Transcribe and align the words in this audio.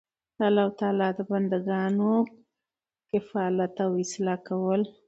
د 0.37 0.39
الله 0.49 0.67
تعالی 0.79 1.07
د 1.17 1.19
بندګانو 1.29 2.11
کفالت 3.09 3.73
او 3.85 3.91
اصلاح 4.03 4.39
کول 4.47 4.81